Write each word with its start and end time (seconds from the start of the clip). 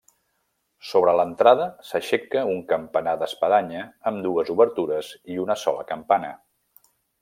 Sobre 0.91 1.13
l'entrada 1.19 1.67
s'aixeca 1.89 2.43
un 2.55 2.65
campanar 2.73 3.15
d'espadanya 3.21 3.87
amb 4.13 4.27
dues 4.29 4.53
obertures 4.59 5.15
i 5.37 5.43
una 5.49 5.63
sola 5.69 5.89
campana. 5.97 6.37